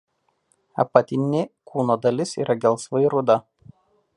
Apatinė 0.83 1.43
kūno 1.73 1.99
dalis 2.07 2.33
yra 2.45 2.57
gelsvai 2.65 3.05
ruda. 3.17 3.37